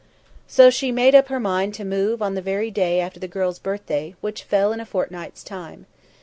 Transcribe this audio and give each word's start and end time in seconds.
So 0.47 0.71
she 0.71 0.91
made 0.91 1.13
up 1.13 1.27
her 1.27 1.39
mind 1.39 1.75
to 1.75 1.85
move 1.85 2.23
on 2.23 2.33
the 2.33 2.41
very 2.41 2.71
day 2.71 2.99
after 2.99 3.19
the 3.19 3.27
girl's 3.27 3.59
birthday, 3.59 4.15
which 4.19 4.41
fell 4.41 4.73
in 4.73 4.79
a 4.79 4.83
fortnights 4.87 5.43
time. 5.43 5.85